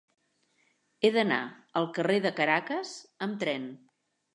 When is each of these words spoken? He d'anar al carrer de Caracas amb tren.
He 1.03 1.11
d'anar 1.19 1.39
al 1.83 1.91
carrer 2.01 2.19
de 2.27 2.35
Caracas 2.43 2.99
amb 3.29 3.43
tren. 3.47 3.75